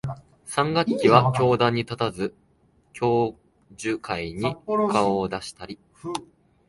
[0.45, 2.33] 三学期は教壇に立たず、
[2.91, 3.35] 教
[3.77, 4.55] 授会に
[4.91, 5.77] 顔を出したり、